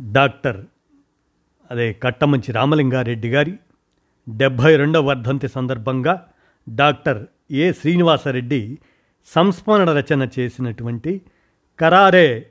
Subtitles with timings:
[0.00, 0.66] Doctor
[1.70, 3.54] అదే కట్టమంచి రామలింగారెడ్డి గారి
[4.36, 6.26] డెబ్భై రెండవ వర్ధంతి సందర్భంగా
[6.74, 8.78] డాక్టర్ ఏ శ్రీనివాసరెడ్డి
[9.26, 11.22] సంస్మరణ రచన చేసినటువంటి
[11.80, 12.46] కరారే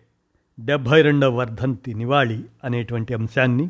[0.59, 3.69] డెబ్భై రెండవ వర్ధంతి నివాళి అనేటువంటి అంశాన్ని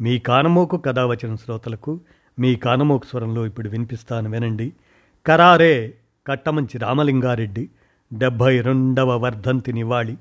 [0.00, 2.00] మీ కానమోకు కథావచన శ్రోతలకు
[2.38, 4.72] మీ కానమోకు స్వరంలో ఇప్పుడు వినిపిస్తాను వినండి.
[5.26, 5.94] కరారే
[6.26, 7.68] కట్టమంచి రామలింగారెడ్డి
[8.12, 10.16] డెబ్భై రెండవ వర్ధంతి నివాళి.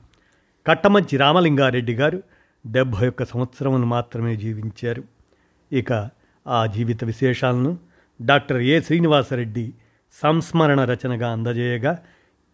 [0.67, 2.23] కట్టమంచి రామలింగారెడ్డి గారు
[2.71, 5.03] డెబ్భై ఒక్క సంవత్సరమును మాత్రమే జీవించారు.
[5.71, 6.09] ఇక
[6.47, 7.77] ఆ జీవిత విశేషాలను
[8.21, 9.73] డాక్టర్ ఏ శ్రీనివాసరెడ్డి
[10.13, 12.03] సంస్మరణ రచనగా అందజేయగా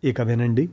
[0.03, 0.69] ఇక వినండి.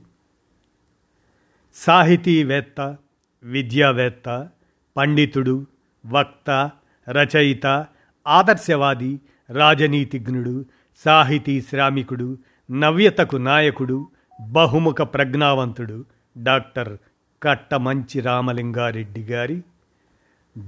[1.74, 2.96] సాహితీవేత్త
[3.42, 4.48] విద్యావేత్త
[4.96, 5.66] పండితుడు
[6.06, 6.70] వక్త
[7.08, 7.86] రచయిత
[8.26, 10.64] ఆదర్శవాది రాజనీతిజ్ఞుడు
[11.04, 12.38] సాహితీ శ్రామికుడు
[12.70, 14.08] నవ్యతకు నాయకుడు
[14.48, 16.04] బహుముఖ ప్రజ్ఞావంతుడు
[16.42, 16.98] డాక్టర్
[17.42, 19.62] కట్టమంచి రామలింగారెడ్డి గారి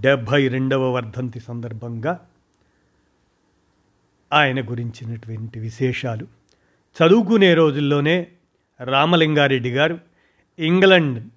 [0.01, 2.21] డెబ్భై రెండవ వర్ధంతి సందర్భంగా
[4.33, 6.27] ఆయన గురించినటువంటి విశేషాలు.
[6.97, 8.27] చదువుకునే రోజుల్లోనే
[8.85, 9.99] రామలింగారెడ్డి గారు
[10.59, 11.29] ఇంగ్లండ్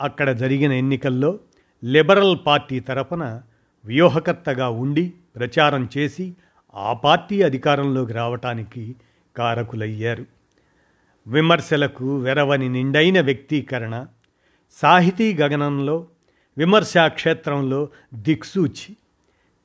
[0.00, 1.38] అక్కడ జరిగిన ఎన్నికల్లో
[1.84, 3.42] లిబరల్ పార్టీ తరపున
[3.84, 6.34] వ్యూహకర్తగా ఉండి ప్రచారం చేసి
[6.74, 8.96] ఆ పార్టీ అధికారంలోకి రావటానికి
[9.36, 10.26] కారకులయ్యారు.
[11.26, 14.06] విమర్శలకు వెరవని నిండైన వ్యక్తీకరణ
[14.70, 16.06] సాహితీ గగనంలో
[16.58, 18.96] విమర్శా క్షేత్రంలో దిక్సూచి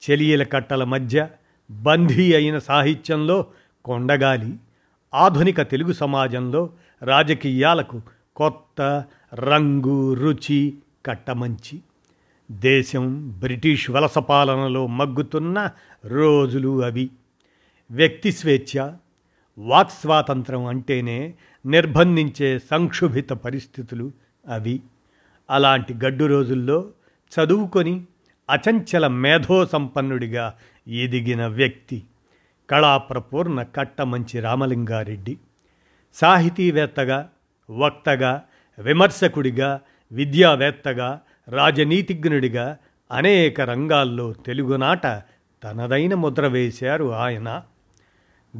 [0.09, 1.29] చెలియల కట్టల మధ్య
[1.71, 3.45] బందీ అయిన సాహిత్యంలో
[3.85, 4.55] కొండగాలి
[5.13, 6.69] ఆధునిక తెలుగు సమాజంలో
[7.03, 8.02] రాజకీయాలకు
[8.36, 10.73] కొత్త రంగు రుచి
[11.05, 11.81] కట్టమంచి
[12.52, 15.71] దేశం బ్రిటిష్ వలస పాలనలో మగ్గుతున్న
[16.05, 17.09] రోజులు అవి.
[17.92, 18.92] వ్యక్తి స్వేచ్ఛ
[19.58, 21.33] వాక్ స్వాతంత్రం అంటేనే
[21.65, 24.11] నిర్బంధించే సంక్షుభిత పరిస్థితులు
[24.49, 24.81] అవి.
[25.53, 26.91] అలాంటి గడ్డు రోజుల్లో
[27.31, 28.05] చదువుకొని
[28.49, 30.53] అచంచల మేధో సంపన్నుడిగా
[30.87, 32.03] ఎదిగిన వ్యక్తి
[32.69, 35.37] కళాప్రపూర్ణ కట్టమంచి రామలింగారెడ్డి.
[36.13, 37.30] సాహితీవేత్తగా
[37.69, 38.42] వక్తగా
[38.80, 39.81] విమర్శకుడిగా
[40.11, 42.77] విద్యావేత్తగా రాజనీతిజ్ఞుడిగా
[43.11, 45.08] అనేక రంగాల్లో తెలుగునాట
[45.63, 47.63] తనదైన ముద్ర వేశారు ఆయన.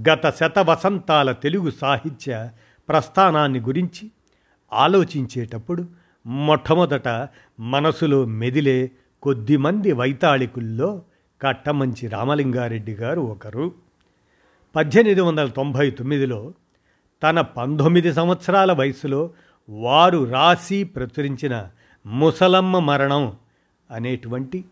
[0.10, 2.50] గత శత వసంతాల తెలుగు సాహిత్య
[2.90, 4.12] ప్రస్థానాన్ని గురించి
[4.74, 7.08] ఆలోచించేటప్పుడు మొట్టమొదట
[7.60, 8.92] మనసులో మెదిలే
[9.24, 11.02] కొద్దిమంది వైతాళికుల్లో
[11.42, 13.72] కట్టమంచి రామలింగారెడ్డి గారు ఒకరు.
[14.76, 16.54] పద్దెనిమిది వందల తొంభై తొమ్మిదిలో
[17.24, 19.30] తన పంతొమ్మిది సంవత్సరాల వయసులో
[19.70, 21.70] వారు రాసి ప్రచురించిన
[22.06, 23.34] ముసలమ్మ మరణం
[23.92, 24.66] అనేటువంటి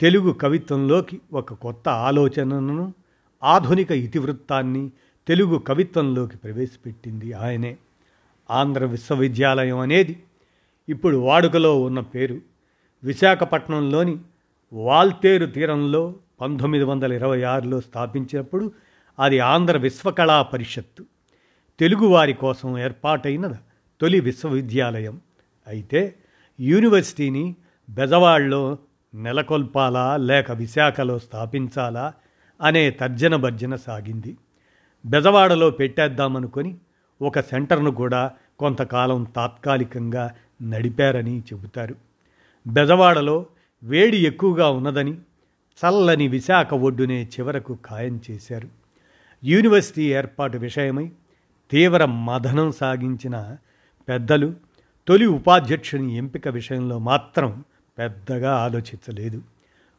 [0.00, 2.94] తెలుగు కవిత్వంలోకి ఒక కొత్త ఆలోచనను
[3.42, 4.90] ఆధునిక ఇతివృత్తాన్ని
[5.28, 7.76] తెలుగు కవిత్వంలోకి ప్రవేశపెట్టింది ఆయనే.
[8.50, 10.22] ఆంధ్ర విశ్వవిద్యాలయం అనేది
[10.88, 12.40] ఇప్పుడు వాడుకలో ఉన్న పేరు.
[13.04, 14.18] విశాఖపట్నంలోని
[14.72, 18.72] వాల్తేరు తీరంలో పంతొమ్మిది వందల ఇరవై ఆరులో స్థాపించినప్పుడు
[19.20, 21.04] అది ఆంధ్ర విశ్వకళా పరిషత్తు.
[21.80, 23.56] తెలుగువారి కోసం ఏర్పాటైన
[24.00, 25.20] తొలి విశ్వవిద్యాలయం.
[25.66, 26.14] అయితే
[26.60, 27.56] యూనివర్సిటీని
[27.90, 28.78] బెజవాడలో
[29.14, 32.12] నెలకొల్పాలా లేక విశాఖలో స్థాపించాలా
[32.62, 34.36] అనే తర్జన భర్జన సాగింది.
[35.06, 36.76] బెజవాడలో పెట్టేద్దామనుకొని
[37.22, 41.94] ఒక సెంటర్ను కూడా కొంతకాలం తాత్కాలికంగా నడిపారని చెబుతారు.
[42.66, 43.46] బెజవాడలో
[43.82, 45.14] వేడి ఎక్కువగా ఉన్నదని
[45.80, 48.68] చల్లని విశాఖ ఒడ్డునే చివరకు ఖాయం చేశారు.
[49.44, 51.12] యూనివర్సిటీ ఏర్పాటు విషయమై
[51.70, 53.56] తీవ్ర మథనం సాగించిన
[54.08, 54.54] పెద్దలు
[55.08, 57.64] తొలి ఉపాధ్యక్షుని ఎంపిక విషయంలో మాత్రం
[57.98, 59.42] పెద్దగా ఆలోచించలేదు.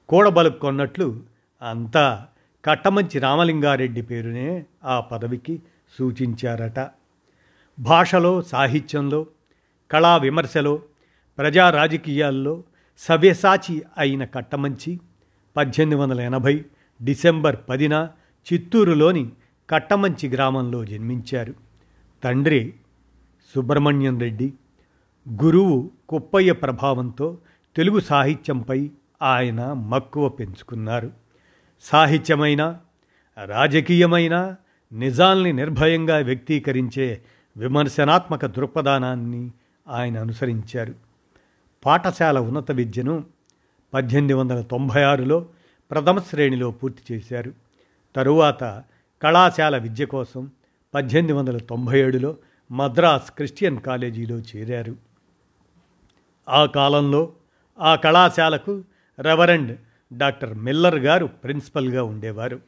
[0.10, 1.20] కూడబలుక్కొన్నట్లు
[1.62, 2.28] అంతా
[2.66, 5.62] కట్టమంచి రామలింగారెడ్డి పేరునే ఆ పదవికి
[6.00, 6.90] సూచించారట.
[7.80, 9.26] భాషలో సాహిత్యంలో
[9.92, 10.82] కళా విమర్శలో
[11.38, 12.64] ప్రజా రాజకీయాల్లో
[12.98, 15.00] సవ్యసాచి అయిన కట్టమంచి
[15.58, 16.66] పద్దెనిమిది వందల ఎనభై
[17.04, 18.10] డిసెంబర్ పదిన
[18.54, 19.32] చిత్తూరులోని
[19.70, 21.54] కట్టమంచి గ్రామంలో జన్మించారు.
[22.24, 22.74] తండ్రి
[23.56, 24.54] సుబ్రహ్మణ్యం రెడ్డి.
[25.44, 27.38] గురువు కుప్పయ్య ప్రభావంతో
[27.76, 28.90] తెలుగు సాహిత్యంపై
[29.22, 31.12] ఆయన మక్కువ పెంచుకున్నారు.
[31.82, 32.80] సాహిత్యమైన
[33.46, 34.56] రాజకీయమైన
[34.92, 37.22] నిజాల్ని నిర్భయంగా వ్యక్తీకరించే
[37.58, 39.52] విమర్శనాత్మక దృక్పథానాన్ని
[39.88, 40.94] ఆయన అనుసరించారు.
[41.86, 43.24] పాఠశాల ఉన్నత విద్యను
[43.94, 45.46] పద్దెనిమిది వందల తొంభై ఆరులో
[45.92, 47.54] ప్రథమ శ్రేణిలో పూర్తి చేశారు.
[48.16, 48.84] తరువాత
[49.22, 50.52] కళాశాల విద్య కోసం
[50.94, 52.38] పద్దెనిమిది వందల తొంభై ఏడులో
[52.72, 54.96] మద్రాస్ క్రిస్టియన్ కాలేజీలో చేరారు.
[56.50, 57.34] ఆ కాలంలో
[57.80, 58.84] ఆ కళాశాలకు
[59.20, 59.80] రెవరెండ్
[60.14, 62.60] డాక్టర్ మిల్లర్ గారు ప్రిన్సిపల్గా ఉండేవారు.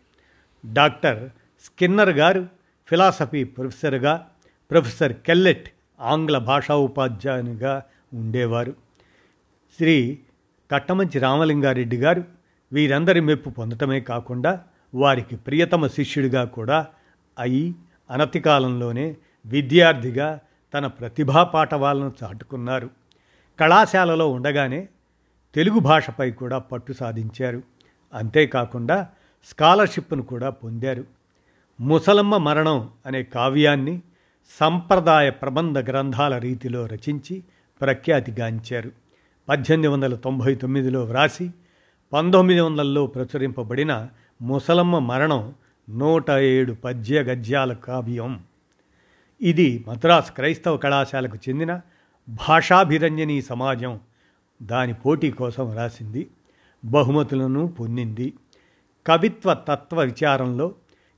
[0.74, 1.30] డాక్టర్
[1.66, 2.48] స్కిన్నర్ గారు
[2.88, 4.30] ఫిలాసఫీ ప్రొఫెసర్గా
[4.74, 7.84] ప్రొఫెసర్ కెల్లెట్ ఆంగ్ల భాషా ఉపాధ్యాయునిగా
[8.14, 8.72] ఉండేవారు.
[9.78, 10.20] శ్రీ
[10.72, 12.24] కట్టమంచి రామలింగారెడ్డి గారు
[12.74, 14.62] వీరందరి మెప్పు పొందటమే కాకుండా
[14.96, 16.88] వారికి ప్రియతమ శిష్యుడిగా కూడా
[17.40, 17.76] అయి
[18.12, 19.16] అనతి కాలంలోనే
[19.46, 20.40] విద్యార్థిగా
[20.74, 22.90] తన ప్రతిభా పాఠవాలను చాటుకున్నారు.
[23.60, 24.88] కళాశాలలో ఉండగానే
[25.56, 27.62] తెలుగు భాషపై కూడా పట్టు సాధించారు.
[28.14, 29.08] అంతేకాకుండా
[29.50, 31.06] స్కాలర్షిప్ను కూడా పొందారు.
[31.82, 34.02] ముసలమ్మ మరణం అనే కావ్యాన్ని
[34.48, 37.44] సంప్రదాయ ప్రబంధ గ్రంథాల రీతిలో రచించి
[37.82, 38.92] ప్రఖ్యాతిగాంచారు.
[39.50, 41.52] పద్దెనిమిది వందల తొంభై తొమ్మిదిలో వ్రాసి
[42.14, 44.08] పంతొమ్మిది వందలలో ప్రచురింపబడిన
[44.42, 45.54] ముసలమ్మ మరణం
[45.90, 48.44] నూట ఏడు పద్య గద్యాల కావ్యం.
[49.42, 51.82] ఇది మద్రాస్ క్రైస్తవ కళాశాలకు చెందిన
[52.30, 54.00] భాషాభిరంజనీ సమాజం
[54.64, 56.28] దాని పోటీ కోసం రాసింది
[56.86, 58.34] బహుమతులను పొందింది.
[59.08, 60.76] కవిత్వ తత్వ విచారంలో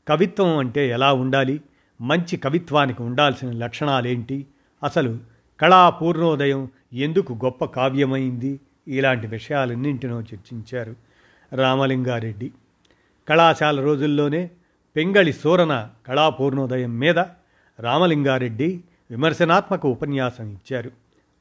[0.08, 1.62] కవిత్వం అంటే ఎలా ఉండాలి?
[2.02, 4.46] మంచి కవిత్వానికి ఉండాల్సిన లక్షణాలేంటి?
[4.84, 5.20] అసలు
[5.60, 8.60] కళా పూర్ణోదయం ఎందుకు గొప్ప కావ్యమైంది?
[8.88, 10.96] ఇలాంటి విషయాలన్నింటినో చర్చించారు
[11.56, 12.52] రామలింగారెడ్డి.
[13.30, 14.50] కళాశాల రోజుల్లోనే
[14.96, 17.20] పెంగళి సూరన కళాపూర్ణోదయం మీద
[17.80, 20.92] రామలింగారెడ్డి విమర్శనాత్మక ఉపన్యాసం ఇచ్చారు.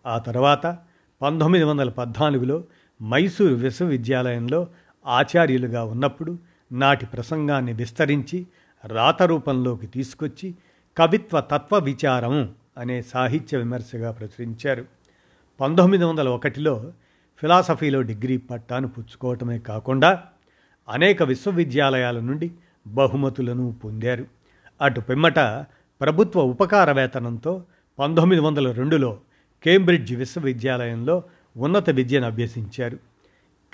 [0.06, 0.78] ఆ తర్వాత
[1.22, 2.64] పంతొమ్మిది వందల పద్నాలుగులో
[3.02, 4.66] మైసూరు విశ్వవిద్యాలయంలో
[5.06, 6.38] ఆచార్యులుగా ఉన్నప్పుడు
[6.72, 8.46] నాటి ప్రసంగాన్ని విస్తరించి
[8.86, 10.54] రాత రూపంలోకి తీసుకొచ్చి
[10.98, 14.84] కవిత్వ తత్వ విచారం అనే సాహిత్య విమర్శగా ప్రచురించారు.
[15.60, 16.92] పంతొమ్మిది వందల ఒకటిలో
[17.40, 20.22] ఫిలాసఫీలో డిగ్రీ పట్టాను పుచ్చుకోవటమే కాకుండా
[20.88, 22.52] అనేక విశ్వవిద్యాలయాల నుండి
[22.86, 24.26] బహుమతులను పొందారు.
[24.80, 25.38] అటు పిమ్మట
[26.00, 27.62] ప్రభుత్వ ఉపకార వేతనంతో
[27.98, 29.20] పంతొమ్మిది వందల రెండులో
[29.64, 31.22] కేంబ్రిడ్జ్ విశ్వవిద్యాలయంలో
[31.56, 32.98] ఉన్నత విద్యను అభ్యసించారు.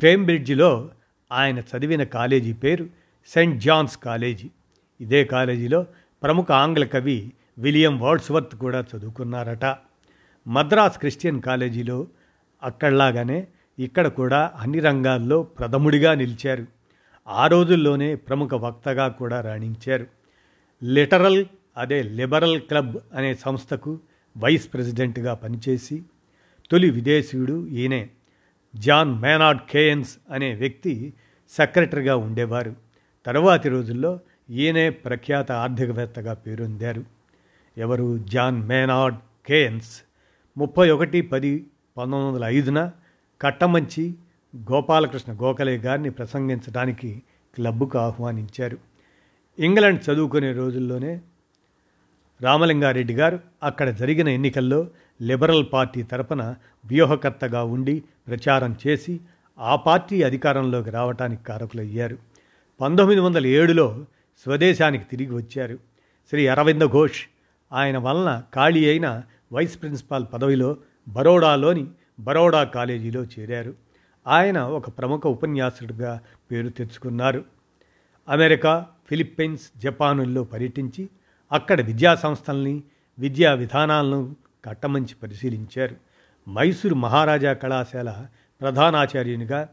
[0.00, 0.90] కేంబ్రిడ్జిలో
[1.32, 2.86] ఆయన చదివిన కాలేజీ పేరు
[3.26, 4.50] సెయింట్ జాన్స్ కాలేజీ.
[5.00, 5.86] ఇదే కాలేజీలో
[6.22, 9.76] ప్రముఖ ఆంగ్ల కవి విలియం వార్డ్స్వర్త్ కూడా చదువుకున్నారట.
[10.46, 12.08] మద్రాస్ క్రిస్టియన్ కాలేజీలో
[12.62, 13.46] అక్కడలాగానే
[13.78, 16.66] ఇక్కడ కూడా అన్ని రంగాల్లో ప్రథముడిగా నిలిచారు.
[17.28, 20.06] ఆ రోజుల్లోనే ప్రముఖ వక్తగా కూడా రాణించారు.
[20.84, 21.44] లిటరల్
[21.76, 24.00] అదే లిబరల్ క్లబ్ అనే సంస్థకు
[24.38, 26.02] వైస్ ప్రెసిడెంట్గా పనిచేసి
[26.70, 28.10] తొలి విదేశీయుడు ఈయనే
[28.76, 31.14] జాన్ మేనాడ్ కేయన్స్ అనే వ్యక్తి
[31.50, 32.76] సెక్రటరీగా ఉండేవారు.
[33.26, 34.20] తరువాతి రోజుల్లో
[34.50, 37.04] ఈయనే ప్రఖ్యాత ఆర్థికవేత్తగా పేరొందారు.
[37.78, 38.18] ఎవరు?
[38.18, 40.02] John Maynard Keynes.
[40.58, 41.66] ముప్పై ఒకటి పది
[41.96, 42.90] పంతొమ్మిది వందల ఐదున
[43.42, 44.14] కట్టమంచి
[44.56, 47.22] గోపాలకృష్ణ గోఖలే గారిని ప్రసంగించడానికి
[47.54, 48.78] క్లబ్కు ఆహ్వానించారు.
[49.58, 51.20] ఇంగ్లాండ్ చదువుకునే రోజుల్లోనే
[52.42, 54.86] రామలింగారెడ్డి గారు అక్కడ జరిగిన ఎన్నికల్లో
[55.22, 56.54] లిబరల్ పార్టీ తరపున
[56.84, 59.20] వ్యూహకర్తగా ఉండి ప్రచారం చేసి
[59.58, 62.18] ఆ పార్టీ అధికారంలోకి రావటానికి కారకులయ్యారు.
[62.80, 64.06] పంతొమ్మిది వందల ఏడులో
[64.44, 65.78] స్వదేశానికి తిరిగి వచ్చారు.
[66.30, 67.26] శ్రీ అరవింద ఘోష్
[67.72, 69.22] ఆయన వలన ఖాళీ అయిన
[69.52, 70.76] వైస్ ప్రిన్సిపాల్ పదవిలో
[71.08, 71.86] బరోడాలోని
[72.20, 73.74] బరోడా కాలేజీలో చేరారు.
[74.26, 76.20] ఆయన ఒక ప్రముఖ ఉపన్యాసుడిగా
[76.50, 77.44] పేరు తెచ్చుకున్నారు.
[78.28, 81.08] అమెరికా ఫిలిప్పీన్స్ జపానుల్లో పర్యటించి
[81.52, 82.82] అక్కడ విద్యా సంస్థల్ని
[83.18, 85.96] విద్యా విధానాలను కట్టమంచి పరిశీలించారు.
[86.50, 88.26] మైసూరు మహారాజా కళాశాల
[88.60, 89.68] ప్రధానాచార్యునిగా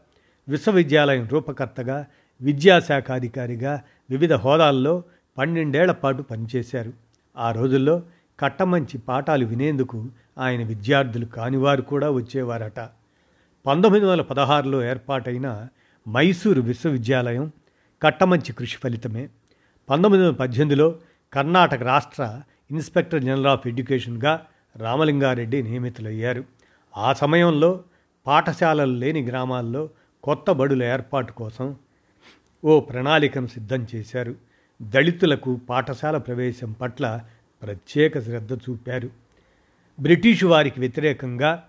[0.48, 2.06] విశ్వవిద్యాలయం రూపకర్తగా
[2.40, 5.02] విద్యాశాఖాధికారిగా వివిధ హోదాల్లో
[5.38, 6.92] పన్నెండేళ్ళ పాటు పనిచేశారు.
[7.36, 8.02] ఆ రోజుల్లో
[8.40, 12.80] కట్టమంచి పాఠాలు వినేందుకు ఆయన విద్యార్థులు కానివారు కూడా వచ్చేవారట.
[13.66, 15.68] పంతొమ్మిది వందల పదహారులో ఏర్పాటైన
[16.08, 17.52] మైసూరు విశ్వవిద్యాలయం
[18.02, 19.28] కట్టమంచి కృషి ఫలితమే.
[19.90, 20.98] పంతొమ్మిది వందల పద్దెనిమిదిలో
[21.32, 24.46] కర్ణాటక రాష్ట్ర ఇన్స్పెక్టర్ జనరల్ ఆఫ్ ఎడ్యుకేషన్గా
[24.76, 26.44] రామలింగారెడ్డి నియమితులయ్యారు.
[26.96, 27.80] ఆ సమయంలో
[28.26, 29.90] పాఠశాలలు లేని గ్రామాల్లో
[30.22, 31.76] కొత్త బడుల ఏర్పాటు కోసం
[32.64, 34.34] ఓ ప్రణాళికను సిద్ధం చేశారు.
[34.82, 37.20] దళితులకు పాఠశాల ప్రవేశం పట్ల
[37.62, 39.10] ప్రత్యేక శ్రద్ధ చూపారు.
[40.00, 41.64] బ్రిటిషు వారికి వ్యతిరేకంగా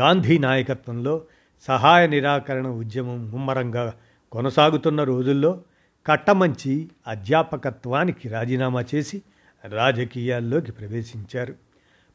[0.00, 1.22] గాంధీ నాయకత్వంలో
[1.60, 3.94] సహాయ నిరాకరణ ఉద్యమం ముమ్మరంగా
[4.32, 5.62] కొనసాగుతున్న రోజుల్లో
[6.06, 9.22] కట్టమంచి అధ్యాపకత్వానికి రాజీనామా చేసి
[9.64, 11.54] రాజకీయాల్లోకి ప్రవేశించారు.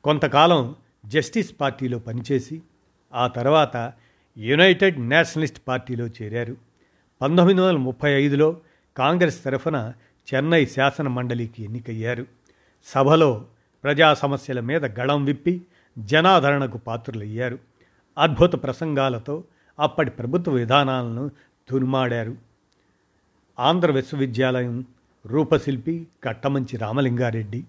[0.03, 0.75] కొంతకాలం
[1.05, 2.61] జస్టిస్ పార్టీలో పనిచేసి
[3.13, 3.93] ఆ తర్వాత
[4.37, 6.70] యునైటెడ్ నేషనలిస్ట్ పార్టీలో చేరారు.
[7.21, 8.57] పంతొమ్మిది వందల ముప్పై ఐదులో
[8.97, 9.93] కాంగ్రెస్ తరఫున
[10.33, 12.25] చెన్నై శాసన మండలికి ఎన్నికయ్యారు.
[12.85, 13.45] సభలో
[13.83, 15.61] ప్రజా సమస్యల మీద గళం విప్పి
[15.99, 17.59] జనాదరణకు పాత్రులయ్యారు.
[18.17, 19.43] అద్భుత ప్రసంగాలతో
[19.79, 21.31] అప్పటి ప్రభుత్వ విధానాలను
[21.71, 22.35] దుర్మాడారు.
[23.59, 24.85] ఆంధ్ర విశ్వవిద్యాలయం
[25.25, 27.63] రూపశిల్పి కట్టమంచి రామలింగారెడ్డి.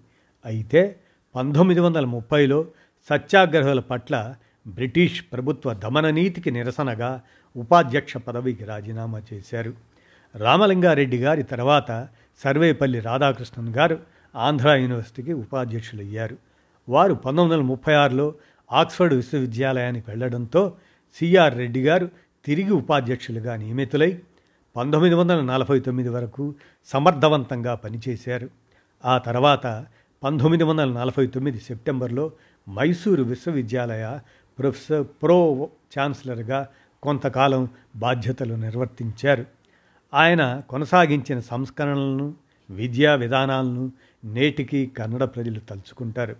[0.45, 0.95] అయితే
[1.35, 2.65] పంతొమ్మిది వందల ముప్పైలో
[3.09, 4.35] సత్యాగ్రహాల పట్ల
[4.67, 7.21] బ్రిటిష్ ప్రభుత్వ దమన నీతికి నిరసనగా
[7.57, 9.73] ఉపాధ్యక్ష పదవికి రాజీనామా చేశారు.
[10.35, 12.07] రామలింగారెడ్డి గారి తర్వాత
[12.43, 13.99] సర్వేపల్లి రాధాకృష్ణన్ గారు
[14.35, 16.37] ఆంధ్ర యూనివర్సిటీకి ఉపాధ్యక్షులయ్యారు.
[16.89, 18.33] వారు పంతొమ్మిది వందల ముప్పై ఆరులో
[18.71, 20.73] ఆక్స్ఫర్డ్ విశ్వవిద్యాలయానికి వెళ్ళడంతో
[21.13, 22.09] సిఆర్ రెడ్డి గారు
[22.45, 24.19] తిరిగి ఉపాధ్యక్షులుగా నియమితులై
[24.75, 26.55] పంతొమ్మిది వందల నలభై తొమ్మిది వరకు
[26.85, 28.49] సమర్థవంతంగా పనిచేశారు.
[29.05, 29.85] ఆ తర్వాత
[30.23, 32.31] పంతొమ్మిది వందల నలభై తొమ్మిది సెప్టెంబర్లో
[32.69, 34.19] మైసూరు విశ్వవిద్యాలయ
[34.59, 35.69] ప్రొఫెసర్ ప్రో
[35.99, 36.67] ఛాన్సలర్గా
[37.03, 39.45] కొంతకాలం బాధ్యతలు నిర్వర్తించారు.
[40.13, 42.33] ఆయన కొనసాగించిన సంస్కరణలను
[42.69, 43.91] విద్యా విధానాలను
[44.23, 46.35] నేటికి కన్నడ ప్రజలు తలుచుకుంటారు.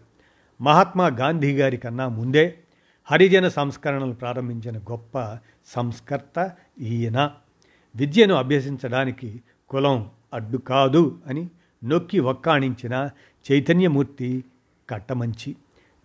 [0.61, 2.59] మహాత్మా గాంధీ గారి కన్నా ముందే
[3.05, 7.31] హరిజన సంస్కరణలు ప్రారంభించిన గొప్ప సంస్కర్త ఈయన.
[7.95, 11.49] విద్యను అభ్యసించడానికి కులం అడ్డు కాదు అని
[11.83, 13.09] నొక్కి ఒక్కాణించిన
[13.51, 14.43] చైతన్యమూర్తి
[14.89, 15.55] కట్టమంచి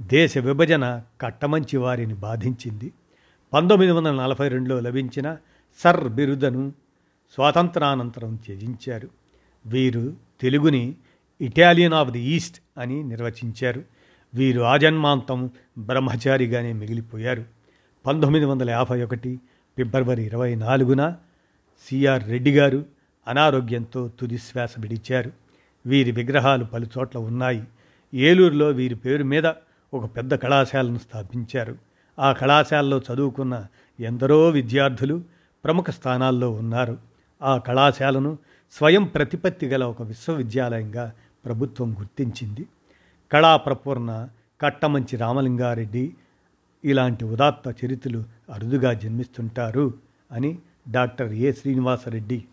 [0.03, 2.93] దేశ విభజన కట్టమంచి వారిని బాధించింది.
[3.53, 5.37] పంతొమ్మిది వందల నలభై రెండులో లభించిన
[5.79, 6.73] సర్ బిరుదను
[7.35, 9.09] స్వాతంత్రానంతరం త్యజించారు.
[9.67, 10.95] వీరు తెలుగుని
[11.41, 13.83] ఇటాలియన్ ఆఫ్ ది ఈస్ట్ అని నిర్వచించారు.
[14.35, 17.45] వీరు ఆజన్మాంతం బ్రహ్మచారిగానే మిగిలిపోయారు.
[18.07, 19.41] పంతొమ్మిది వందల యాభై ఒకటి
[19.77, 21.17] ఫిబ్రవరి ఇరవై నాలుగున
[21.89, 22.85] సిఆర్ రెడ్డి గారు
[23.29, 25.33] అనారోగ్యంతో తుది శ్వాస విడిచారు.
[25.87, 27.65] వీరి విగ్రహాలు పలుచోట్ల ఉన్నాయి.
[28.15, 29.47] ఏలూరులో వీరి పేరు మీద
[29.95, 31.88] ఒక పెద్ద కళాశాలను స్థాపించారు.
[32.19, 33.67] ఆ కళాశాలలో చదువుకున్న
[34.01, 35.23] ఎందరో విద్యార్థులు
[35.65, 36.99] ప్రముఖ స్థానాల్లో ఉన్నారు.
[37.43, 38.39] ఆ కళాశాలను
[38.73, 41.13] స్వయం ప్రతిపత్తి గల ఒక విశ్వవిద్యాలయంగా
[41.45, 42.67] ప్రభుత్వం గుర్తించింది.
[43.33, 44.29] కళా ప్రపూర్ణ
[44.61, 46.15] కట్టమంచి రామలింగారెడ్డి
[46.85, 49.95] ఇలాంటి ఉదాత్త చరిత్రలు అరుదుగా జన్మిస్తుంటారు
[50.33, 50.59] అని
[50.89, 52.45] డాక్టర్ ఏ శ్రీనివాసరెడ్డి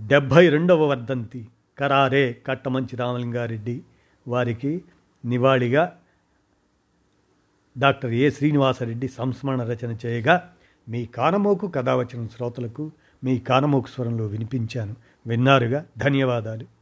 [0.00, 1.48] డెబ్భై రెండవ వర్ధంతి
[1.78, 3.82] కరారే కట్టమంచి రామలింగారెడ్డి
[4.28, 4.82] వారికి
[5.24, 5.96] నివాళిగా
[7.78, 10.52] డాక్టర్ ఏ శ్రీనివాసరెడ్డి సంస్మరణ రచన చేయగా
[10.88, 12.90] మీ కానమోకు కథావచన శ్రోతలకు
[13.24, 14.94] మీ కానమోకు స్వరంలో వినిపించాను.
[15.26, 15.84] విన్నారుగా?
[15.98, 16.79] ధన్యవాదాలు.